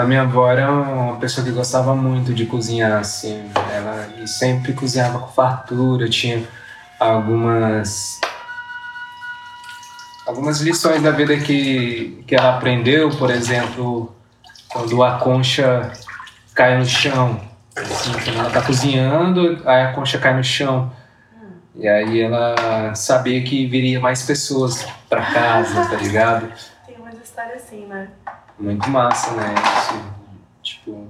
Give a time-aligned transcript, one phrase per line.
[0.00, 3.50] A minha avó era uma pessoa que gostava muito de cozinhar, assim.
[3.70, 6.42] Ela sempre cozinhava com fartura, tinha
[6.98, 8.18] algumas
[10.26, 14.16] algumas lições da vida que, que ela aprendeu, por exemplo,
[14.70, 15.92] quando a concha
[16.54, 17.38] cai no chão.
[17.76, 20.90] Assim, quando ela está cozinhando, aí a concha cai no chão.
[21.74, 26.50] E aí ela sabia que viria mais pessoas para casa, tá ligado?
[26.86, 28.08] Tem uma história assim, né?
[28.60, 29.54] Muito massa, né?
[29.78, 30.02] Isso,
[30.62, 31.08] tipo,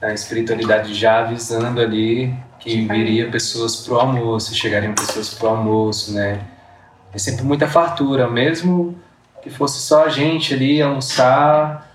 [0.00, 6.44] a espiritualidade já avisando ali que viria pessoas pro almoço, chegariam pessoas pro almoço, né?
[7.12, 8.98] É sempre muita fartura, mesmo
[9.42, 11.92] que fosse só a gente ali almoçar,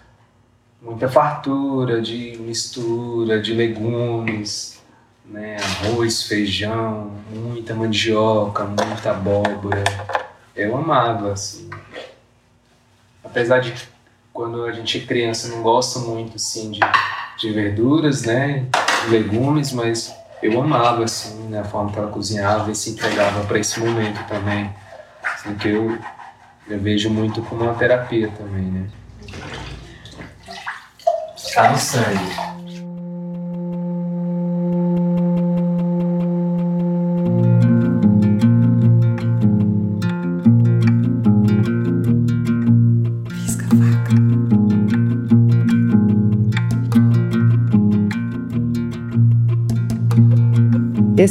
[0.81, 4.80] muita fartura de mistura de legumes,
[5.25, 5.58] né?
[5.58, 9.83] arroz, feijão, muita mandioca, muita abóbora.
[10.55, 11.70] Eu amava, assim.
[13.23, 13.73] Apesar de
[14.38, 16.80] quando a gente é criança não gosta muito assim de,
[17.39, 18.67] de verduras, né?
[19.09, 21.61] Legumes, mas eu amava assim, né?
[21.61, 24.69] a forma que ela cozinhava e se entregava para esse momento também.
[25.23, 25.97] Assim, que eu,
[26.69, 28.88] eu vejo muito como uma terapia também, né?
[31.35, 32.47] Está no sangue.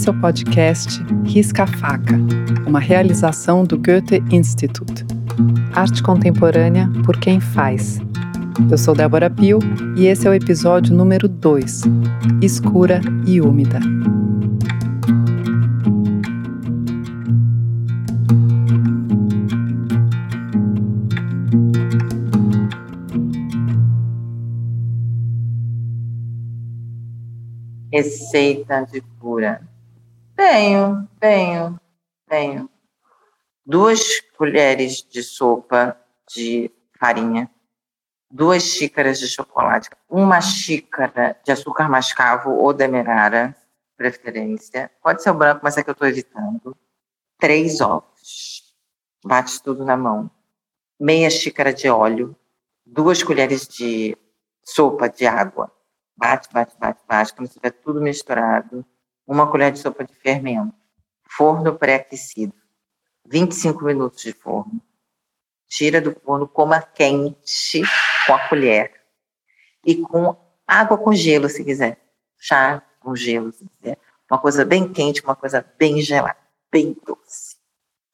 [0.07, 2.15] É o podcast Risca a Faca,
[2.65, 5.05] uma realização do Goethe Institut.
[5.73, 7.99] Arte contemporânea por quem faz.
[8.71, 9.59] Eu sou Débora Pio
[9.97, 11.83] e esse é o episódio número 2,
[12.41, 13.81] Escura e Úmida.
[27.91, 29.61] Receita de cura.
[30.49, 31.81] Tenho, tenho,
[32.29, 32.71] tenho.
[33.65, 36.01] Duas colheres de sopa
[36.33, 36.71] de
[37.01, 37.51] farinha,
[38.31, 43.57] duas xícaras de chocolate, uma xícara de açúcar mascavo ou demerara,
[43.97, 44.89] preferência.
[45.03, 46.77] Pode ser o branco, mas é que eu estou evitando.
[47.41, 48.73] Três ovos.
[49.25, 50.31] Bate tudo na mão.
[50.99, 52.37] Meia xícara de óleo,
[52.87, 54.17] duas colheres de
[54.65, 55.73] sopa de água.
[56.17, 57.35] Bate, bate, bate, bate.
[57.35, 58.87] Quando estiver tudo misturado,
[59.27, 60.75] uma colher de sopa de fermento,
[61.29, 62.55] forno pré-aquecido,
[63.27, 64.81] 25 minutos de forno.
[65.69, 67.83] Tira do forno, coma quente
[68.27, 68.93] com a colher
[69.85, 71.99] e com água com gelo, se quiser.
[72.39, 73.99] Chá com gelo, se quiser.
[74.31, 76.39] Uma coisa bem quente, uma coisa bem gelada,
[76.71, 77.57] bem doce.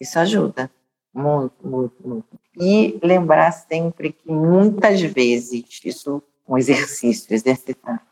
[0.00, 0.70] Isso ajuda
[1.12, 2.38] muito, muito, muito.
[2.56, 8.04] E lembrar sempre que muitas vezes, isso um exercício, exercitar,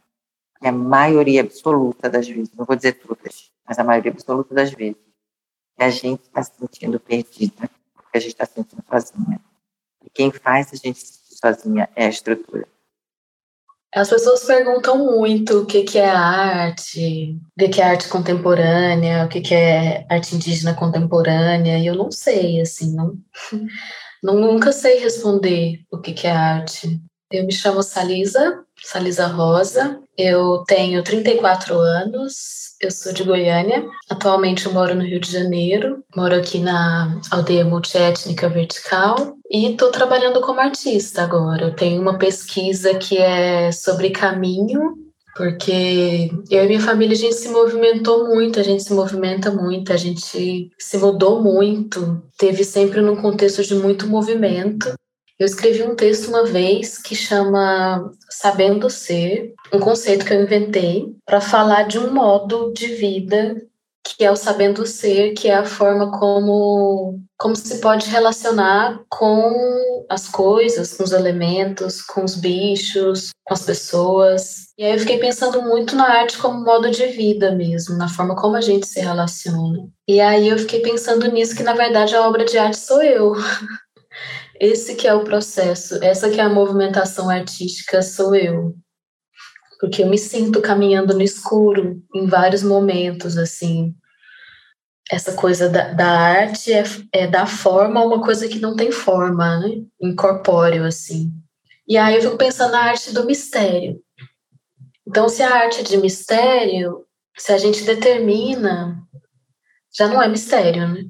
[0.60, 4.70] que a maioria absoluta das vezes, não vou dizer todas, mas a maioria absoluta das
[4.70, 5.00] vezes,
[5.76, 7.68] que a gente está se sentindo perdida,
[8.12, 9.40] que a gente está se sentindo sozinha.
[10.04, 12.68] E quem faz a gente se sentir sozinha é a estrutura.
[13.92, 19.24] As pessoas perguntam muito o que, que é arte, o que, que é arte contemporânea,
[19.24, 23.18] o que, que é arte indígena contemporânea, e eu não sei, assim, não,
[24.22, 27.00] não nunca sei responder o que, que é arte.
[27.32, 34.66] Eu me chamo Salisa, Salisa Rosa, eu tenho 34 anos, eu sou de Goiânia, atualmente
[34.66, 40.40] eu moro no Rio de Janeiro, moro aqui na aldeia multiétnica vertical e estou trabalhando
[40.40, 41.66] como artista agora.
[41.66, 44.94] Eu tenho uma pesquisa que é sobre caminho,
[45.36, 49.92] porque eu e minha família a gente se movimentou muito, a gente se movimenta muito,
[49.92, 54.92] a gente se mudou muito, teve sempre num contexto de muito movimento.
[55.40, 61.16] Eu escrevi um texto uma vez que chama Sabendo Ser, um conceito que eu inventei
[61.24, 63.56] para falar de um modo de vida
[64.04, 70.04] que é o sabendo ser, que é a forma como como se pode relacionar com
[70.10, 74.66] as coisas, com os elementos, com os bichos, com as pessoas.
[74.76, 78.36] E aí eu fiquei pensando muito na arte como modo de vida mesmo, na forma
[78.36, 79.88] como a gente se relaciona.
[80.06, 83.32] E aí eu fiquei pensando nisso que na verdade a obra de arte sou eu.
[84.60, 88.76] Esse que é o processo, essa que é a movimentação artística sou eu.
[89.80, 93.94] Porque eu me sinto caminhando no escuro em vários momentos, assim.
[95.10, 98.92] Essa coisa da, da arte é, é dar forma a uma coisa que não tem
[98.92, 99.82] forma, né?
[99.98, 101.32] Incorpóreo, assim.
[101.88, 103.98] E aí eu fico pensando na arte do mistério.
[105.08, 109.02] Então, se a arte é de mistério, se a gente determina,
[109.90, 111.06] já não é mistério, né?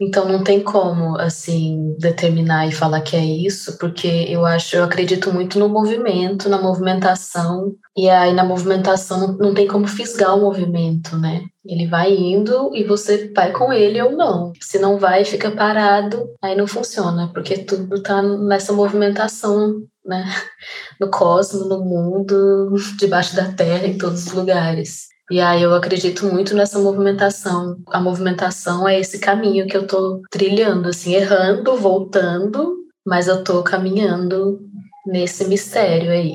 [0.00, 4.84] Então não tem como assim determinar e falar que é isso, porque eu acho, eu
[4.84, 10.34] acredito muito no movimento, na movimentação, e aí na movimentação não, não tem como fisgar
[10.34, 11.42] o movimento, né?
[11.66, 14.52] Ele vai indo e você vai com ele ou não.
[14.58, 20.24] Se não vai, fica parado, aí não funciona, porque tudo tá nessa movimentação, né?
[20.98, 25.09] No cosmos, no mundo, debaixo da terra, em todos os lugares.
[25.30, 27.76] E aí eu acredito muito nessa movimentação.
[27.92, 33.62] A movimentação é esse caminho que eu tô trilhando, assim, errando, voltando, mas eu tô
[33.62, 34.58] caminhando
[35.06, 36.34] nesse mistério aí.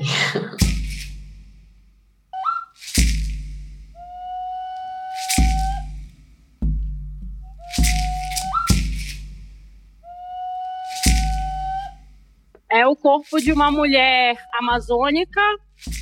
[12.72, 15.42] É o corpo de uma mulher amazônica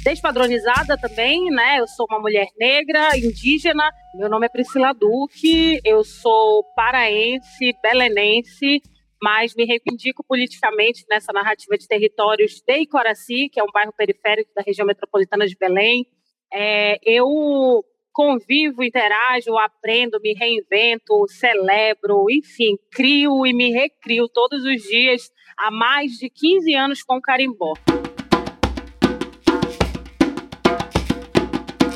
[0.03, 1.79] despadronizada também, né?
[1.79, 3.89] Eu sou uma mulher negra, indígena.
[4.13, 8.81] Meu nome é Priscila Duque, eu sou paraense, belenense,
[9.21, 14.51] mas me reivindico politicamente nessa narrativa de territórios de Icoraci, que é um bairro periférico
[14.53, 16.05] da região metropolitana de Belém.
[16.53, 24.81] É, eu convivo, interajo, aprendo, me reinvento, celebro, enfim, crio e me recrio todos os
[24.83, 27.73] dias há mais de 15 anos com carimbó.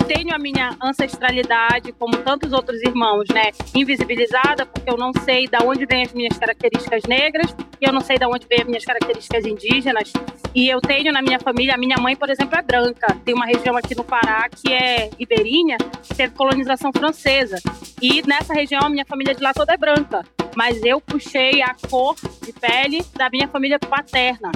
[0.08, 5.58] Tenho a minha ancestralidade, como tantos outros irmãos, né, invisibilizada, porque eu não sei de
[5.64, 8.86] onde vêm as minhas características negras e eu não sei de onde vêm as minhas
[8.86, 10.14] características indígenas.
[10.56, 13.16] E eu tenho na minha família, a minha mãe, por exemplo, é branca.
[13.26, 17.58] Tem uma região aqui no Pará que é ribeirinha, que teve colonização francesa.
[18.02, 20.24] E nessa região, a minha família de lá toda é branca.
[20.56, 24.52] Mas eu puxei a cor de pele da minha família paterna,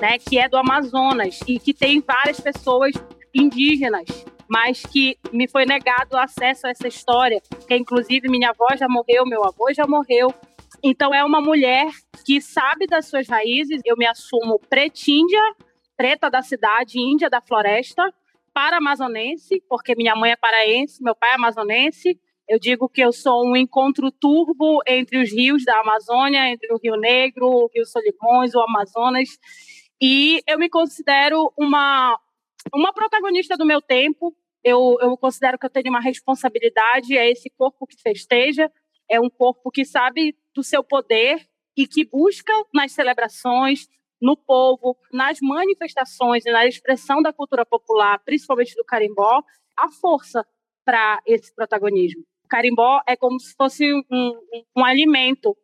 [0.00, 2.92] né, que é do Amazonas e que tem várias pessoas
[3.32, 4.04] indígenas
[4.48, 9.24] mas que me foi negado acesso a essa história, que inclusive minha avó já morreu,
[9.26, 10.32] meu avô já morreu.
[10.82, 11.90] Então é uma mulher
[12.24, 13.80] que sabe das suas raízes.
[13.84, 15.40] Eu me assumo pretíndia,
[15.96, 18.02] preta da cidade, índia da floresta,
[18.52, 22.18] para amazonense, porque minha mãe é paraense, meu pai é amazonense.
[22.48, 26.78] Eu digo que eu sou um encontro turbo entre os rios da Amazônia, entre o
[26.78, 29.30] Rio Negro, o Rio Solimões, o Amazonas.
[30.00, 32.16] E eu me considero uma
[32.74, 34.36] uma protagonista do meu tempo.
[34.62, 38.70] Eu, eu considero que eu tenho uma responsabilidade, é esse corpo que festeja,
[39.08, 41.46] é um corpo que sabe do seu poder
[41.76, 43.86] e que busca nas celebrações,
[44.20, 49.42] no povo, nas manifestações e na expressão da cultura popular, principalmente do carimbó,
[49.76, 50.44] a força
[50.84, 52.22] para esse protagonismo.
[52.44, 54.40] O carimbó é como se fosse um, um,
[54.78, 55.56] um alimento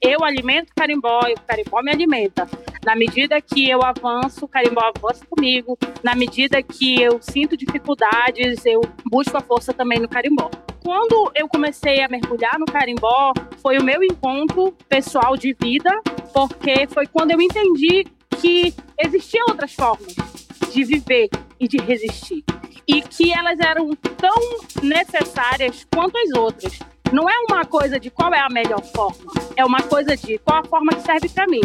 [0.00, 2.48] eu alimento o carimbó e o carimbó me alimenta.
[2.84, 5.78] Na medida que eu avanço, o carimbó avança comigo.
[6.02, 8.80] Na medida que eu sinto dificuldades, eu
[9.10, 10.50] busco a força também no carimbó.
[10.82, 15.90] Quando eu comecei a mergulhar no carimbó, foi o meu encontro pessoal de vida,
[16.34, 18.04] porque foi quando eu entendi
[18.40, 20.14] que existiam outras formas
[20.72, 21.28] de viver
[21.60, 22.42] e de resistir.
[22.88, 26.80] E que elas eram tão necessárias quanto as outras.
[27.12, 30.60] Não é uma coisa de qual é a melhor forma, é uma coisa de qual
[30.60, 31.60] a forma que serve para mim.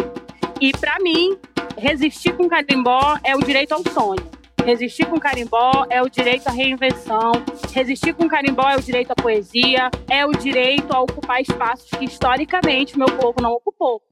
[0.60, 1.38] E para mim,
[1.78, 4.30] resistir com carimbó é o direito ao sonho.
[4.62, 7.32] Resistir com carimbó é o direito à reinvenção.
[7.72, 12.04] Resistir com carimbó é o direito à poesia, é o direito a ocupar espaços que
[12.04, 14.02] historicamente meu povo não ocupou.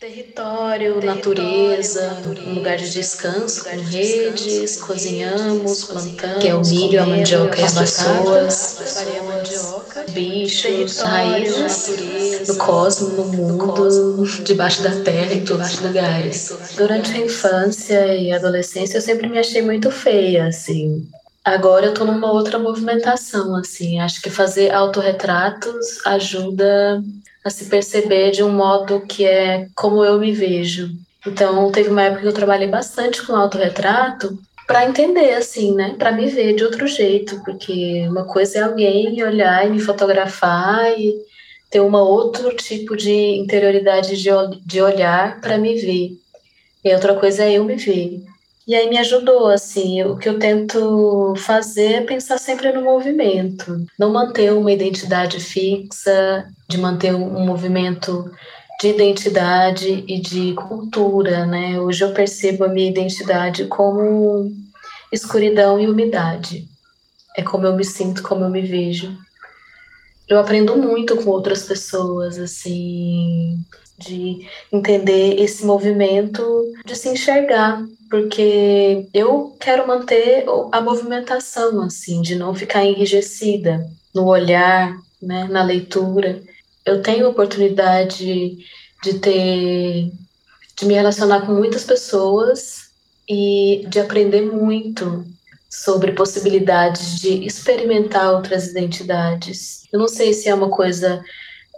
[0.00, 7.06] Território, natureza, um lugar de descanso com redes, cozinhamos, plantamos, que é o milho, a
[7.06, 9.04] mandioca e as pessoas,
[10.12, 16.50] bichos, raízes do cosmos, no mundo, debaixo da terra, em todos os lugares.
[16.78, 21.06] Durante a infância e adolescência eu sempre me achei muito feia, assim.
[21.44, 24.00] Agora eu tô numa outra movimentação, assim.
[24.00, 27.02] Acho que fazer autorretratos ajuda
[27.44, 30.90] a se perceber de um modo que é como eu me vejo.
[31.26, 35.94] Então, teve uma época que eu trabalhei bastante com autorretrato para entender, assim, né?
[35.98, 40.98] Para me ver de outro jeito, porque uma coisa é alguém olhar e me fotografar
[40.98, 41.14] e
[41.70, 44.30] ter uma outro tipo de interioridade de,
[44.64, 46.12] de olhar para me ver.
[46.84, 48.22] E outra coisa é eu me ver.
[48.70, 53.84] E aí me ajudou, assim, o que eu tento fazer é pensar sempre no movimento,
[53.98, 58.30] não manter uma identidade fixa, de manter um movimento
[58.80, 61.80] de identidade e de cultura, né?
[61.80, 64.48] Hoje eu percebo a minha identidade como
[65.10, 66.64] escuridão e umidade.
[67.36, 69.18] É como eu me sinto, como eu me vejo.
[70.28, 73.58] Eu aprendo muito com outras pessoas, assim,
[73.98, 82.34] de entender esse movimento, de se enxergar porque eu quero manter a movimentação, assim, de
[82.34, 86.42] não ficar enrijecida no olhar, né, na leitura.
[86.84, 88.58] Eu tenho oportunidade
[89.02, 90.10] de ter,
[90.76, 92.90] de me relacionar com muitas pessoas
[93.28, 95.24] e de aprender muito
[95.70, 99.84] sobre possibilidades de experimentar outras identidades.
[99.92, 101.22] Eu não sei se é uma coisa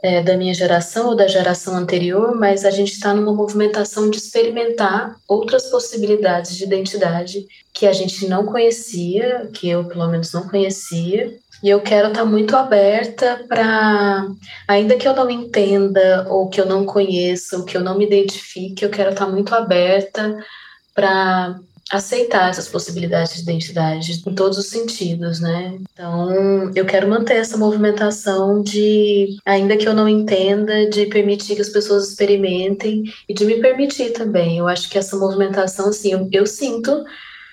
[0.02, 4.18] é, da minha geração ou da geração anterior, mas a gente está numa movimentação de
[4.18, 10.48] experimentar outras possibilidades de identidade que a gente não conhecia, que eu pelo menos não
[10.48, 11.32] conhecia.
[11.62, 14.26] E eu quero estar tá muito aberta para,
[14.66, 18.04] ainda que eu não entenda, ou que eu não conheça, ou que eu não me
[18.04, 20.44] identifique, eu quero estar tá muito aberta
[20.92, 21.56] para
[21.92, 25.78] aceitar essas possibilidades de identidade em todos os sentidos, né?
[25.92, 31.60] Então, eu quero manter essa movimentação de, ainda que eu não entenda, de permitir que
[31.60, 34.56] as pessoas experimentem e de me permitir também.
[34.56, 37.04] Eu acho que essa movimentação, assim, eu, eu sinto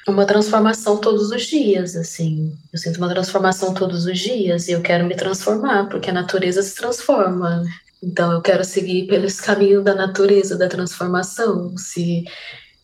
[0.08, 2.58] uma transformação todos os dias, assim.
[2.72, 6.63] Eu sinto uma transformação todos os dias e eu quero me transformar, porque a natureza
[6.63, 7.65] se transforma.
[8.01, 11.77] Então, eu quero seguir pelos caminhos da natureza, da transformação.
[11.77, 12.24] Se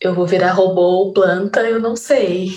[0.00, 2.50] eu vou virar robô ou planta, eu não sei.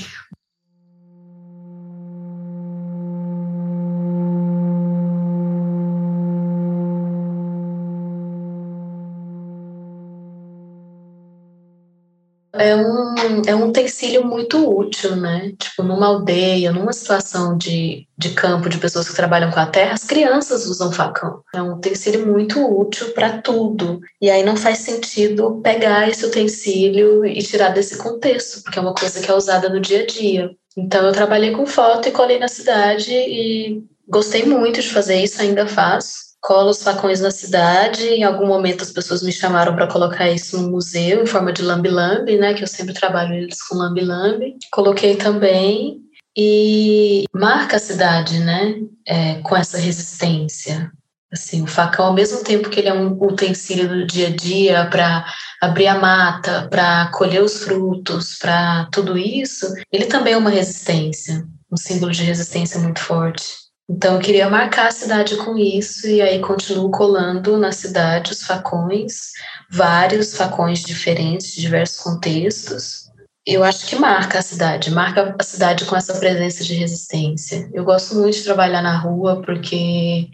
[12.60, 15.54] É um, é um utensílio muito útil, né?
[15.58, 19.94] Tipo, numa aldeia, numa situação de, de campo de pessoas que trabalham com a terra,
[19.94, 21.42] as crianças usam facão.
[21.56, 24.02] É um utensílio muito útil para tudo.
[24.22, 28.94] E aí não faz sentido pegar esse utensílio e tirar desse contexto, porque é uma
[28.94, 30.52] coisa que é usada no dia a dia.
[30.76, 35.42] Então eu trabalhei com foto e colei na cidade e gostei muito de fazer isso,
[35.42, 38.04] ainda faço colo os facões na cidade.
[38.04, 41.62] Em algum momento as pessoas me chamaram para colocar isso no museu em forma de
[41.62, 42.54] lambi-lambi, né?
[42.54, 44.58] Que eu sempre trabalho eles com lambi-lambi.
[44.72, 46.02] Coloquei também
[46.38, 48.76] e marca a cidade, né?
[49.06, 50.92] É, com essa resistência.
[51.32, 54.88] Assim, o facão, ao mesmo tempo que ele é um utensílio do dia a dia
[54.90, 55.26] para
[55.62, 61.46] abrir a mata, para colher os frutos, para tudo isso, ele também é uma resistência,
[61.72, 63.69] um símbolo de resistência muito forte.
[63.90, 68.44] Então eu queria marcar a cidade com isso e aí continuo colando na cidade os
[68.44, 69.32] facões,
[69.72, 73.10] vários facões diferentes, de diversos contextos.
[73.48, 77.68] Eu acho que marca a cidade, marca a cidade com essa presença de resistência.
[77.74, 80.28] Eu gosto muito de trabalhar na rua porque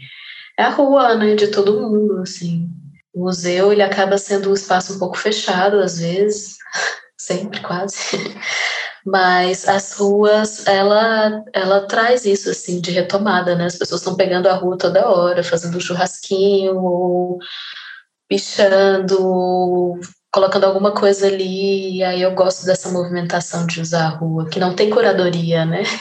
[0.60, 2.68] é a rua, né, de todo mundo, assim.
[3.14, 6.58] O museu ele acaba sendo um espaço um pouco fechado às vezes,
[7.18, 8.18] sempre quase.
[9.06, 13.66] Mas as ruas ela ela traz isso assim de retomada né?
[13.66, 17.38] As pessoas estão pegando a rua toda hora fazendo churrasquinho ou
[18.28, 20.00] pichando
[20.34, 21.98] colocando alguma coisa ali.
[21.98, 25.84] E aí eu gosto dessa movimentação de usar a rua que não tem curadoria né?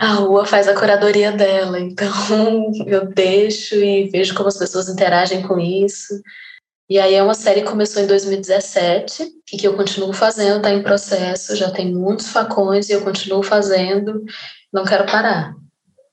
[0.00, 5.42] A rua faz a curadoria dela então eu deixo e vejo como as pessoas interagem
[5.42, 6.20] com isso
[6.90, 10.72] e aí é uma série que começou em 2017 e que eu continuo fazendo, está
[10.72, 14.24] em processo, já tem muitos facões e eu continuo fazendo,
[14.72, 15.54] não quero parar.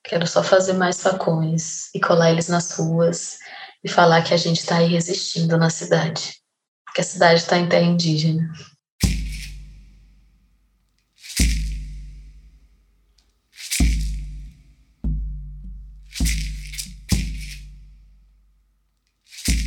[0.04, 3.40] Quero só fazer mais facões e colar eles nas ruas
[3.84, 6.36] e falar que a gente está aí resistindo na cidade,
[6.94, 8.48] que a cidade está em terra indígena.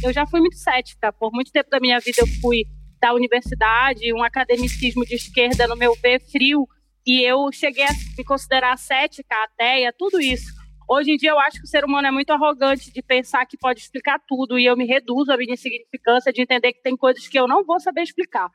[0.03, 1.13] Eu já fui muito cética.
[1.13, 2.65] Por muito tempo da minha vida eu fui
[3.01, 6.69] da universidade, um academicismo de esquerda, no meu ver, frio,
[7.07, 10.53] e eu cheguei a me considerar cética, ateia, tudo isso.
[10.89, 13.57] Hoje em dia eu acho que o ser humano é muito arrogante de pensar que
[13.57, 17.27] pode explicar tudo e eu me reduzo à minha insignificância de entender que tem coisas
[17.27, 18.51] que eu não vou saber explicar.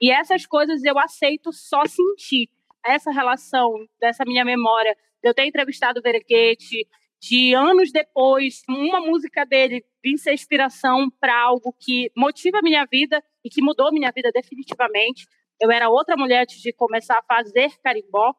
[0.00, 2.48] E essas coisas eu aceito só sentir.
[2.82, 6.86] Essa relação dessa minha memória eu ter entrevistado o Verequete,
[7.20, 12.86] de anos depois, uma música dele vir ser inspiração para algo que motiva a minha
[12.86, 15.26] vida e que mudou minha vida definitivamente.
[15.60, 18.34] Eu era outra mulher antes de começar a fazer carimbó.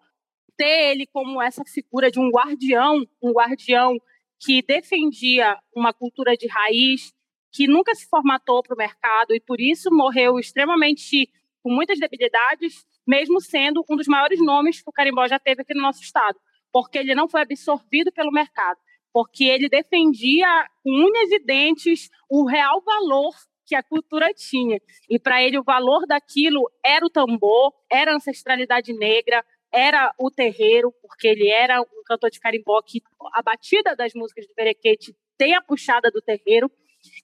[0.57, 3.97] Ter ele como essa figura de um guardião, um guardião
[4.39, 7.13] que defendia uma cultura de raiz,
[7.51, 11.29] que nunca se formatou para o mercado e por isso morreu extremamente
[11.61, 15.75] com muitas debilidades, mesmo sendo um dos maiores nomes que o carimbó já teve aqui
[15.75, 16.39] no nosso estado
[16.71, 18.79] porque ele não foi absorvido pelo mercado,
[19.13, 20.47] porque ele defendia
[20.83, 23.33] com unhas e dentes o real valor
[23.65, 24.79] que a cultura tinha.
[25.09, 30.29] E para ele o valor daquilo era o tambor, era a ancestralidade negra, era o
[30.29, 33.01] terreiro, porque ele era um cantor de carimbó que
[33.33, 36.69] a batida das músicas do Berequete tem a puxada do terreiro.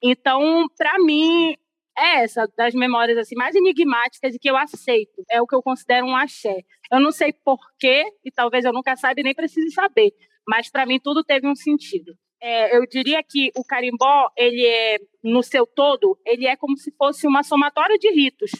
[0.01, 1.55] Então, para mim,
[1.97, 5.23] é essa das memórias assim mais enigmáticas e que eu aceito.
[5.29, 6.63] É o que eu considero um axé.
[6.91, 10.13] Eu não sei porquê e talvez eu nunca saiba e nem precise saber,
[10.47, 12.13] mas para mim tudo teve um sentido.
[12.39, 16.91] É, eu diria que o carimbó, ele é, no seu todo, ele é como se
[16.91, 18.51] fosse uma somatória de ritos.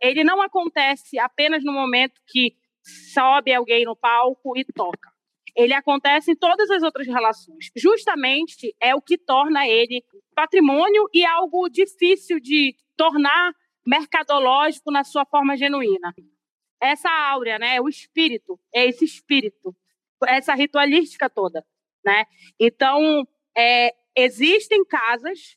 [0.00, 2.56] Ele não acontece apenas no momento que
[3.14, 5.12] sobe alguém no palco e toca.
[5.54, 7.70] Ele acontece em todas as outras relações.
[7.76, 10.02] Justamente é o que torna ele
[10.34, 13.52] patrimônio e algo difícil de tornar
[13.86, 16.14] mercadológico na sua forma genuína.
[16.80, 19.74] Essa áurea, né, o espírito, é esse espírito,
[20.26, 21.64] essa ritualística toda,
[22.04, 22.24] né?
[22.58, 25.56] Então, é, existem casas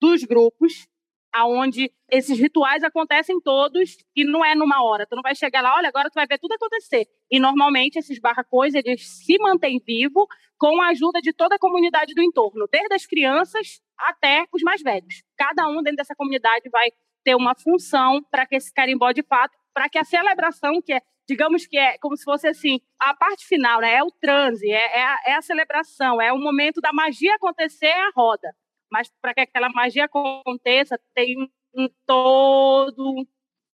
[0.00, 0.88] dos grupos
[1.32, 5.06] aonde esses rituais acontecem todos e não é numa hora.
[5.06, 7.06] Tu não vai chegar lá, olha, agora tu vai ver tudo acontecer.
[7.30, 12.14] E normalmente esses barracões eles se mantêm vivos com a ajuda de toda a comunidade
[12.14, 15.22] do entorno, desde as crianças até os mais velhos.
[15.36, 16.88] Cada um dentro dessa comunidade vai
[17.24, 21.00] ter uma função para que esse carimbó de fato, para que a celebração que é
[21.28, 23.96] digamos que é como se fosse assim, a parte final, né?
[23.96, 27.84] É o transe, é, é, a, é a celebração, é o momento da magia acontecer,
[27.84, 28.48] é a roda
[28.90, 31.36] mas para que aquela magia aconteça, tem
[31.74, 33.26] um todo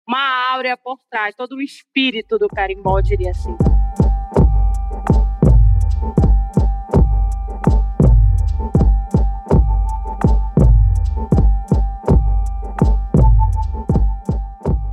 [0.08, 3.56] uma áurea por trás, todo o espírito do carimbó, diria assim.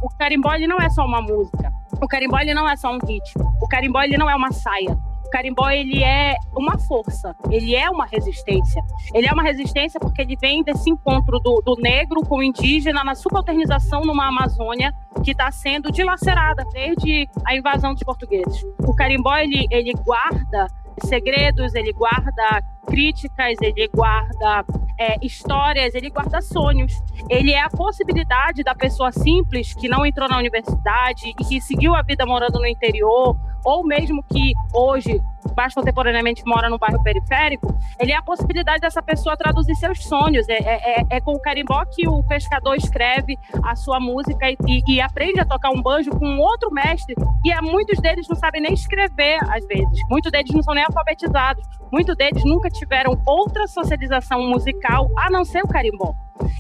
[0.00, 1.72] O carimbó não é só uma música.
[2.00, 3.52] O carimbó não é só um ritmo.
[3.60, 8.82] O carimbó não é uma saia carimbó ele é uma força, ele é uma resistência.
[9.14, 13.02] Ele é uma resistência porque ele vem desse encontro do, do negro com o indígena
[13.04, 14.92] na subalternização numa Amazônia
[15.24, 18.62] que está sendo dilacerada desde a invasão dos portugueses.
[18.86, 20.66] O carimbó ele, ele guarda
[21.04, 24.64] segredos, ele guarda críticas, ele guarda
[24.98, 26.92] é, histórias, ele guarda sonhos.
[27.28, 31.94] Ele é a possibilidade da pessoa simples que não entrou na universidade e que seguiu
[31.94, 35.20] a vida morando no interior, ou mesmo que hoje
[35.56, 40.48] mais contemporaneamente mora no bairro periférico, ele é a possibilidade dessa pessoa traduzir seus sonhos.
[40.48, 44.56] É, é, é, é com o carimbó que o pescador escreve a sua música e,
[44.86, 47.14] e, aprende a tocar um banjo com outro mestre.
[47.44, 49.98] E há, muitos deles não sabem nem escrever, às vezes.
[50.10, 51.66] Muitos deles não são nem alfabetizados.
[51.92, 56.14] Muitos deles nunca tiveram outra socialização musical a não ser o carimbó.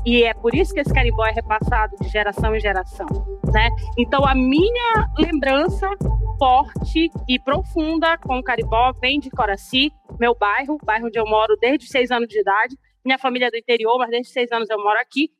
[0.04, 3.06] E é por isso que esse carimbó é repassado de geração em geração,
[3.52, 3.68] né?
[3.98, 5.88] Então a minha lembrança
[6.38, 11.54] forte e profunda com o carimbó vem de Coraci, meu bairro, bairro onde eu moro
[11.60, 12.76] desde seis anos de idade.
[13.04, 15.30] Minha família é do interior, mas desde seis anos eu moro aqui.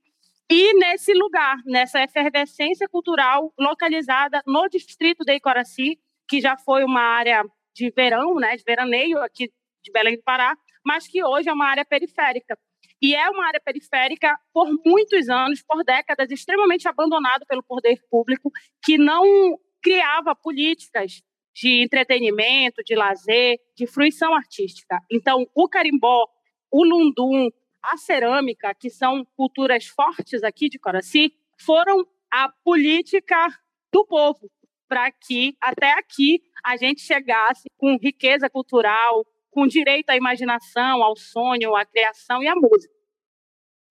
[0.50, 5.98] E nesse lugar, nessa efervescência cultural localizada no distrito de Icoraci,
[6.28, 9.48] que já foi uma área de verão, né, de veraneio aqui
[9.82, 12.58] de Belém do Pará, mas que hoje é uma área periférica.
[13.02, 18.50] E é uma área periférica por muitos anos, por décadas, extremamente abandonado pelo poder público,
[18.84, 21.22] que não criava políticas
[21.54, 24.98] de entretenimento, de lazer, de fruição artística.
[25.10, 26.26] Então, o carimbó,
[26.70, 27.48] o lundum,
[27.82, 33.48] a cerâmica, que são culturas fortes aqui de Coraci, foram a política
[33.92, 34.50] do povo
[34.88, 41.16] para que até aqui a gente chegasse com riqueza cultural, com direito à imaginação, ao
[41.16, 42.92] sonho, à criação e à música.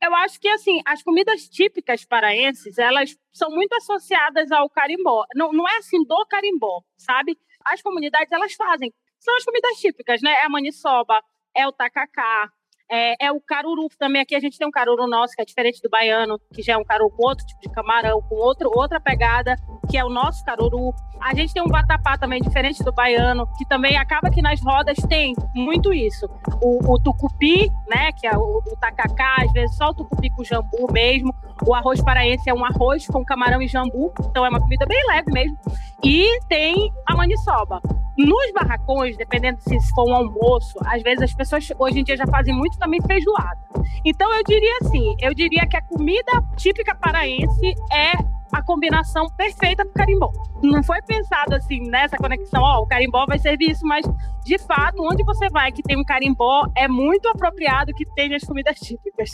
[0.02, 5.26] Eu acho que assim, as comidas típicas paraenses, elas são muito associadas ao carimbó.
[5.36, 7.38] Não, não é assim do carimbó, sabe?
[7.66, 8.94] As comunidades elas fazem.
[9.20, 10.32] São as comidas típicas, né?
[10.32, 11.22] É a maniçoba,
[11.54, 12.50] é o tacacá,
[12.90, 14.22] é, é, o caruru também.
[14.22, 16.78] Aqui a gente tem um caruru nosso, que é diferente do baiano, que já é
[16.78, 19.56] um caruru com outro tipo de camarão, com outro, outra pegada,
[19.90, 20.94] que é o nosso caruru.
[21.20, 24.98] A gente tem um vatapá também diferente do baiano, que também acaba que nas rodas
[25.10, 26.30] tem muito isso.
[26.62, 30.44] O, o tucupi, né, que é o, o, tacacá, às vezes só o tucupi com
[30.44, 31.34] jambu mesmo.
[31.66, 35.02] O arroz paraense é um arroz com camarão e jambu, então é uma comida bem
[35.08, 35.58] leve mesmo.
[36.04, 37.82] E tem a maniçoba.
[38.18, 42.28] Nos barracões, dependendo se for um almoço, às vezes as pessoas hoje em dia já
[42.28, 43.60] fazem muito também feijoada.
[44.06, 49.84] Então eu diria assim, eu diria que a comida típica paraense é a combinação perfeita
[49.84, 50.32] para o carimbó.
[50.62, 54.06] Não foi pensado assim nessa conexão, ó, o carimbó vai servir isso, mas
[54.44, 58.44] de fato, onde você vai que tem um carimbó, é muito apropriado que tenha as
[58.44, 59.30] comidas típicas.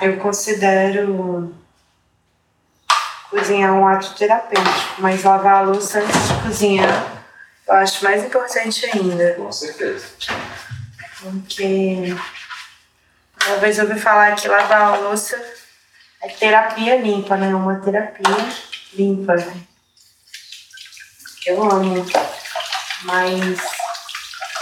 [0.00, 1.54] Eu considero
[3.30, 7.18] cozinhar um ato terapêutico, mas lavar a louça antes de cozinhar
[7.68, 9.34] eu acho mais importante ainda.
[9.34, 10.06] Com certeza.
[11.20, 12.14] Porque
[13.48, 15.36] uma vez eu ouvi falar que lavar a louça
[16.22, 17.48] é terapia limpa, né?
[17.54, 18.36] Uma terapia
[18.92, 19.62] limpa, né?
[21.46, 22.04] Eu amo.
[23.04, 23.58] Mas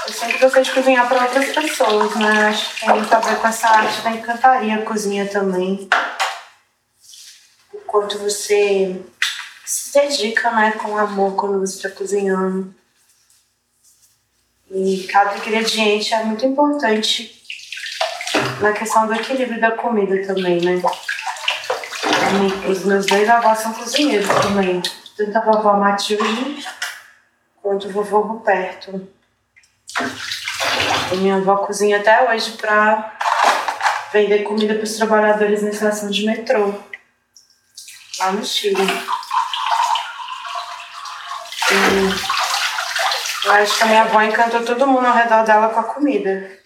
[0.07, 2.49] eu sempre gostei de cozinhar para outras pessoas, né?
[2.49, 5.89] Acho que tem muito a ver com essa arte da encantaria, cozinha também.
[7.73, 9.03] O quanto você
[9.65, 12.73] se dedica, né, com amor quando você está cozinhando.
[14.71, 17.36] E cada ingrediente é muito importante
[18.61, 20.81] na questão do equilíbrio da comida também, né?
[22.69, 24.83] Os meus dois avós são cozinheiros também.
[25.17, 26.67] Tanto a vovó Matilde
[27.63, 29.09] quanto o vovô Ruperto.
[31.13, 33.13] E minha avó cozinha até hoje para
[34.13, 36.75] vender comida para os trabalhadores na estação de metrô,
[38.19, 38.77] lá no Chile.
[41.71, 45.85] E eu acho que a minha avó encantou todo mundo ao redor dela com a
[45.85, 46.66] comida.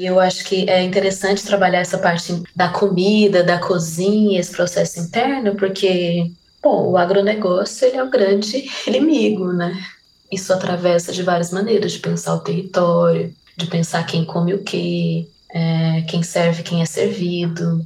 [0.00, 4.98] E eu acho que é interessante trabalhar essa parte da comida, da cozinha, esse processo
[4.98, 6.32] interno, porque,
[6.62, 9.78] bom, o agronegócio ele é o grande inimigo, né?
[10.32, 15.28] Isso atravessa de várias maneiras, de pensar o território, de pensar quem come o quê,
[15.52, 17.84] é, quem serve, quem é servido.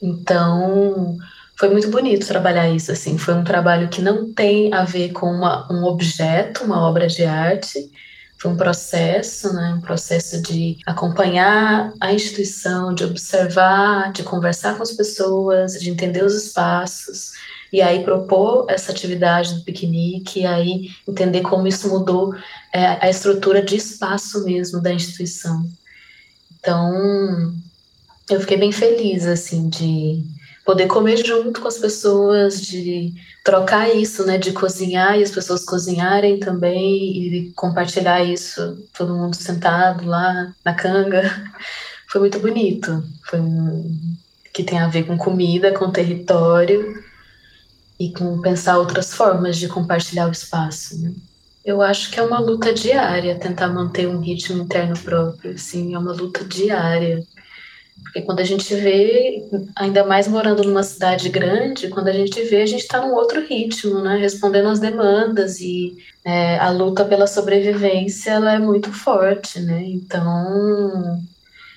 [0.00, 1.18] Então,
[1.56, 3.18] foi muito bonito trabalhar isso, assim.
[3.18, 7.24] Foi um trabalho que não tem a ver com uma, um objeto, uma obra de
[7.24, 7.90] arte,
[8.38, 14.82] foi um processo, né, um processo de acompanhar a instituição, de observar, de conversar com
[14.82, 17.32] as pessoas, de entender os espaços,
[17.72, 22.34] e aí propor essa atividade do piquenique, e aí entender como isso mudou
[22.72, 25.68] é, a estrutura de espaço mesmo da instituição.
[26.58, 27.54] Então,
[28.30, 30.24] eu fiquei bem feliz, assim, de
[30.68, 35.64] poder comer junto com as pessoas, de trocar isso, né, de cozinhar e as pessoas
[35.64, 41.22] cozinharem também e compartilhar isso, todo mundo sentado lá na canga.
[42.06, 43.02] Foi muito bonito.
[43.30, 43.98] Foi um,
[44.52, 47.02] que tem a ver com comida, com território
[47.98, 51.00] e com pensar outras formas de compartilhar o espaço.
[51.00, 51.14] Né?
[51.64, 55.98] Eu acho que é uma luta diária tentar manter um ritmo interno próprio, assim, é
[55.98, 57.26] uma luta diária
[58.02, 62.62] porque quando a gente vê, ainda mais morando numa cidade grande, quando a gente vê,
[62.62, 64.16] a gente está num outro ritmo, né?
[64.16, 69.82] Respondendo às demandas e é, a luta pela sobrevivência ela é muito forte, né?
[69.84, 71.20] Então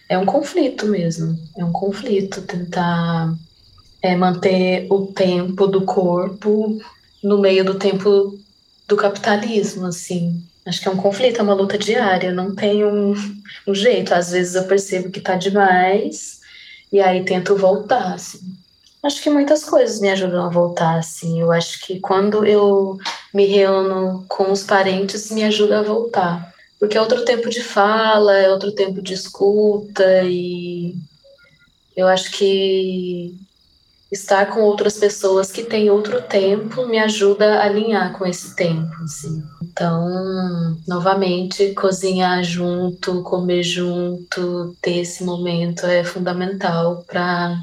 [0.07, 3.33] é um conflito mesmo, é um conflito tentar
[4.01, 6.81] é, manter o tempo do corpo
[7.23, 8.37] no meio do tempo
[8.87, 10.43] do capitalismo, assim.
[10.65, 13.13] Acho que é um conflito, é uma luta diária, não tem um,
[13.67, 14.13] um jeito.
[14.13, 16.39] Às vezes eu percebo que tá demais
[16.91, 18.39] e aí tento voltar, assim.
[19.03, 21.41] Acho que muitas coisas me ajudam a voltar, assim.
[21.41, 22.99] Eu acho que quando eu
[23.33, 26.53] me reúno com os parentes, me ajuda a voltar.
[26.79, 30.95] Porque é outro tempo de fala, é outro tempo de escuta e
[31.95, 33.35] eu acho que
[34.11, 38.93] estar com outras pessoas que têm outro tempo me ajuda a alinhar com esse tempo,
[39.03, 39.43] assim.
[39.71, 47.57] Então, novamente, cozinhar junto, comer junto, ter esse momento é fundamental para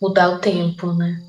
[0.00, 1.20] mudar o tempo, né?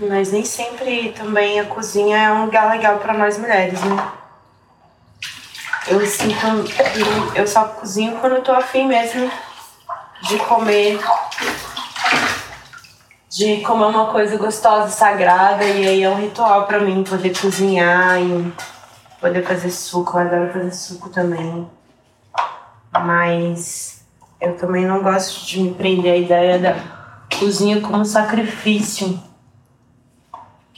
[0.00, 4.12] Mas nem sempre também a cozinha é um lugar legal para nós mulheres, né?
[5.86, 6.34] Eu sinto.
[7.34, 9.30] Eu só cozinho quando eu tô afim mesmo
[10.22, 11.00] de comer.
[13.28, 18.20] De comer uma coisa gostosa, sagrada, e aí é um ritual para mim poder cozinhar
[18.20, 18.52] e
[19.20, 20.18] poder fazer suco.
[20.18, 21.68] Eu adoro fazer suco também.
[22.92, 24.04] Mas
[24.40, 26.76] eu também não gosto de me prender à ideia da
[27.38, 29.30] cozinha como sacrifício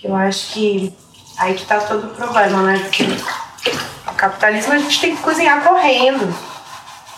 [0.03, 0.93] eu acho que
[1.39, 2.79] aí que tá todo o problema, né?
[2.79, 6.35] Porque o capitalismo a gente tem que cozinhar correndo,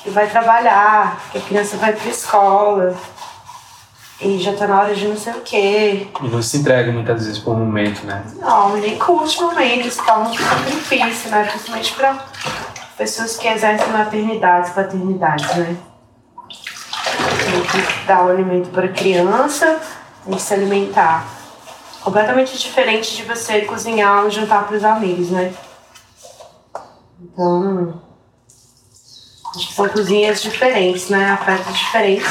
[0.05, 2.95] que vai trabalhar, que a criança vai pra escola,
[4.21, 6.09] e já tá na hora de não sei o quê.
[6.23, 8.23] E não se entrega muitas vezes por um momento, né?
[8.39, 11.45] Não, nem curte momentos, tá um sacrifício, né?
[11.45, 12.25] Principalmente pra
[12.99, 15.77] pessoas que exercem maternidade, paternidade, né?
[17.73, 19.81] Tem que dar o alimento para a criança,
[20.25, 21.27] tem que se alimentar
[22.03, 25.55] completamente diferente de você cozinhar um jantar para os amigos, né?
[27.19, 28.03] Então,
[29.75, 31.31] são cozinhas diferentes, né?
[31.33, 32.27] Afetos diferentes.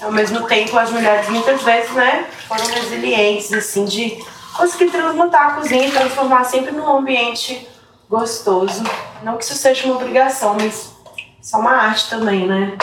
[0.00, 4.22] Ao mesmo tempo, as mulheres muitas vezes, né, foram resilientes, assim, de
[4.54, 7.66] conseguir transmutar a cozinha e transformar sempre num ambiente
[8.10, 8.82] gostoso.
[9.22, 10.92] Não que isso seja uma obrigação, mas
[11.40, 12.76] isso é uma arte também, né?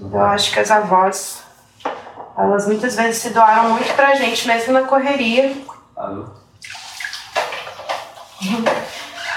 [0.00, 1.42] Eu acho que as avós
[2.38, 5.56] elas muitas vezes se doaram muito pra gente, mesmo na correria.
[5.96, 6.26] Alô?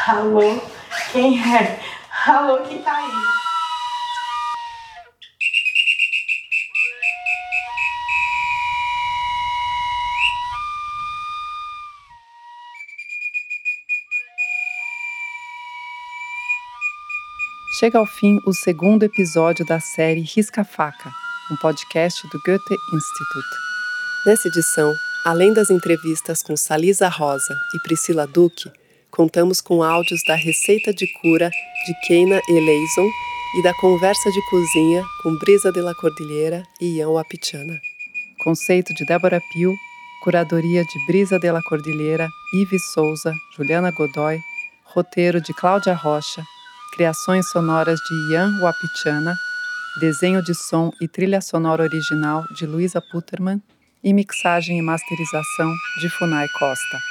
[0.07, 0.61] Alô,
[1.11, 1.79] quem é?
[2.23, 3.11] Alô, quem tá aí?
[17.79, 21.11] Chega ao fim o segundo episódio da série Risca Faca,
[21.51, 23.47] um podcast do Goethe Institut.
[24.27, 24.93] Nessa edição,
[25.25, 28.71] além das entrevistas com Salisa Rosa e Priscila Duque,
[29.11, 31.49] contamos com áudios da receita de cura
[31.85, 33.07] de Keina Eleison
[33.57, 37.79] e da conversa de cozinha com Brisa de la Cordilheira e Ian Wapichana.
[38.43, 39.75] Conceito de Débora Pio,
[40.23, 44.39] curadoria de Brisa de la Cordilheira, Ives Souza, Juliana Godoy,
[44.85, 46.43] roteiro de Cláudia Rocha,
[46.93, 49.35] criações sonoras de Ian Wapichana,
[49.99, 53.61] desenho de som e trilha sonora original de Luisa Putterman
[54.03, 57.10] e mixagem e masterização de Funai Costa.